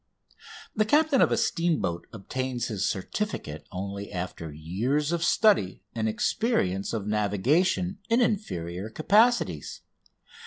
The 0.75 0.83
captain 0.83 1.21
of 1.21 1.31
a 1.31 1.37
steamboat 1.37 2.07
obtains 2.11 2.69
his 2.69 2.89
certificate 2.89 3.67
only 3.71 4.11
after 4.11 4.51
years 4.51 5.11
of 5.11 5.23
study 5.23 5.83
and 5.93 6.09
experience 6.09 6.91
of 6.91 7.05
navigation 7.05 7.99
in 8.09 8.19
inferior 8.19 8.89
capacities. 8.89 9.81